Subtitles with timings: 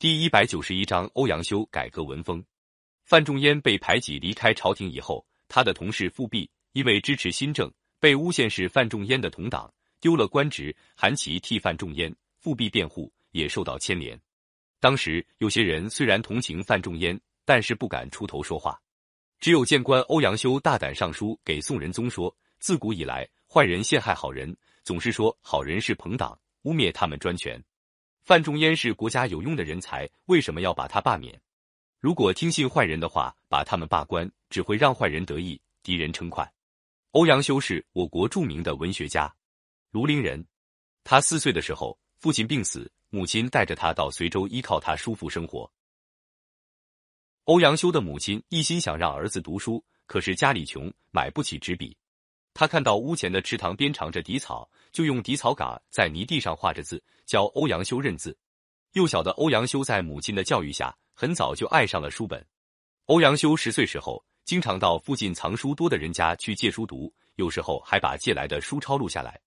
[0.00, 2.40] 第一百九十一章欧阳修改革文风。
[3.02, 9.68] 范仲淹被排挤离开朝廷以后，他的同事富弼因为支持新政，被诬陷是范仲淹的同党，
[10.00, 10.72] 丢了官职。
[10.94, 14.16] 韩琦替范仲淹、富弼辩护，也受到牵连。
[14.78, 18.80] 当时有些人虽然同情范仲淹，但是不敢出头说话。
[19.40, 27.60] 只有谏官欧阳修大胆上书给宋仁宗说：自古以来，坏人陷害好人，总是说好人是朋党，污蔑他们专权。
[28.28, 31.40] 范仲淹是国家有用的人才，为什么要把他罢免？
[31.98, 36.52] 如果听信坏人的话，把他们罢官，只会让坏人得意，敌人称快。
[37.12, 39.34] 欧阳修是我国著名的文学家，
[39.90, 40.44] 庐陵人。
[41.04, 45.72] 他四岁的时候，父亲病死，母亲带着他到随州依靠他叔父生活。
[47.44, 51.96] 欧阳修的母亲一心想让儿子读书，可是家里穷，买不起纸笔。
[52.58, 58.36] 他看到屋前的池塘边长着荻草，就用荻草杆在泥地上画着字，教欧阳修认字。
[58.94, 62.44] 幼小的欧阳修在母亲的教育下，很早就爱上了书本。
[63.04, 69.40] 欧阳修十岁时候，经常到附近藏书多的人家去借书读，有时候还把借来的书抄录下来。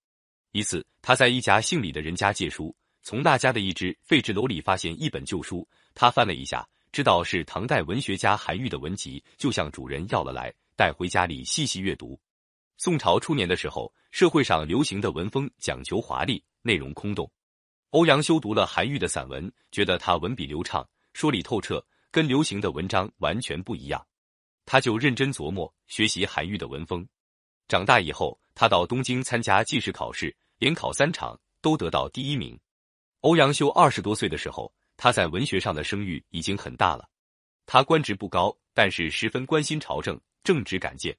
[0.53, 12.17] 一次，他在一家姓李的人家借书，从那家的一只废纸篓里发现一本旧书，他翻了一下，知道是唐代文学家韩愈的文集，就向主人要了来，带回家里细细阅读。
[12.83, 17.31] 宋朝初年的时候，社会上流行的文风讲求华丽，内容空洞。
[17.91, 24.03] 欧阳修读了韩愈的散文，觉得他文笔流畅，说理透彻，跟流行的文章完全不一样。
[24.65, 27.07] 他就认真琢磨学习韩愈的文风。
[27.67, 32.59] 长大以后，他到东京参加进士考试，连考三场都得到第一名。
[33.19, 37.07] 欧阳修二十多岁的时候，他在文学上的声誉已经很大了。
[37.67, 41.15] 他官职不高，但是十分关心朝政，正直敢谏。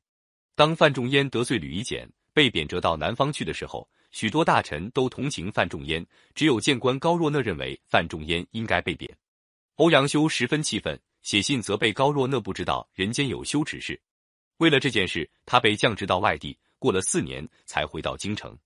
[0.54, 9.10] 当范仲淹得罪吕夷简，被贬谪到南方去的时候，许多大臣都同情范仲淹，只有谏官高若讷认为范仲淹应该被贬。
[9.76, 13.98] 欧阳修十分气愤，写信责备高若讷不知道人间有羞耻事。
[14.58, 18.56] 为了这件事，他被降职到外地，过了四年才回到京城。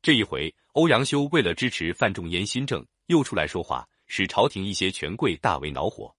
[0.00, 6.14] 这一回，欧阳修为了支持范仲淹新政，又出来说话，使朝廷一些权贵大为恼火。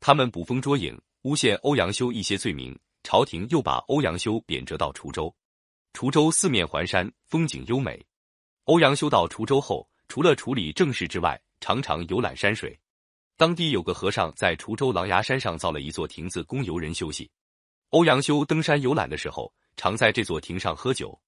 [0.00, 2.78] 他们捕风捉影，诬陷欧阳修一些罪名。
[3.02, 5.34] 朝廷又把欧阳修贬谪到滁州，
[5.92, 8.04] 滁州四面环山，风景优美。
[8.64, 12.78] 欧阳修到滁州后，除了处理政事之外，常常游览山水。
[13.36, 17.30] 当地有个和尚在滁州狼牙山上造了一座亭子，供游人休息。
[17.88, 21.18] 欧阳修登山游览的时候，常在这座亭上喝酒。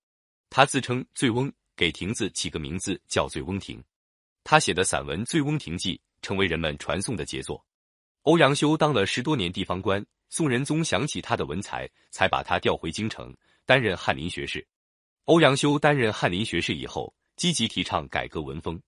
[0.51, 3.83] 他自称醉翁，给亭子起个名字叫醉翁亭。
[4.45, 7.65] 他写的散文《醉翁亭记》成为人们传颂的杰作。
[8.23, 10.05] 欧阳修当了十多年地方官。
[10.33, 14.67] 宋仁宗想起他的文才，才把他调回京城担任翰林学士。
[15.25, 18.81] 欧阳修担任翰林学士以后，积极提倡改革文风。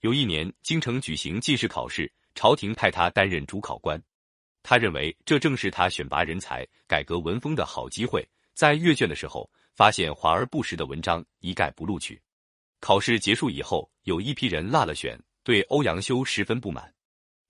[0.00, 4.02] 有一年，京城举行进士考试，朝廷派他担任主考官。
[4.64, 8.28] 他认为这正是他选拔人才、改革文风的好机会。
[8.52, 12.20] 在阅卷的时候，发现华而不实的文章，一概不录取。
[12.80, 16.92] 考试结束以后，有一批人落了选，对欧阳修十分不满。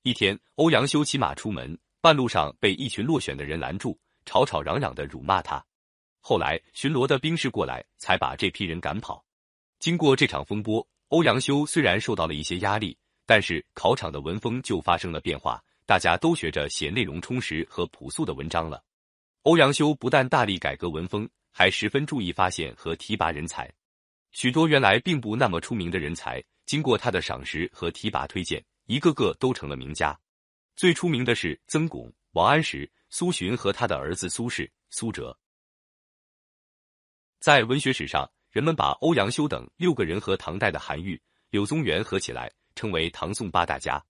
[0.02, 1.78] 一天，欧阳修骑马出门。
[2.00, 5.62] 半路上被一群落选的人拦住，吵吵嚷嚷的辱骂他。
[6.20, 9.22] 后来巡逻的兵士过来，才把这批人赶跑。
[9.78, 12.96] 经过这场风波，欧阳修虽然受到了一些压力，
[13.26, 18.82] 但是考场的文风就发生了变化，大家都学着写内容充实和朴素的文章了。
[19.42, 23.70] 欧阳修不但大力改革文风，还十分注意发现和提拔人才。
[24.32, 30.18] 许多原来并不那么出名的人才，经过他的赏识和提拔推荐，一个个都成了名家。
[30.80, 35.38] 最出名的是曾巩、王安石、苏洵和他的儿子苏轼、苏辙。
[37.38, 41.20] 在文学史上，人们把欧阳修等六个人和唐代的韩愈、
[41.50, 44.02] 柳宗元合起来，称为唐宋八大家。